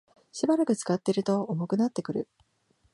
[0.31, 2.27] しばらく使っていると重くなってくる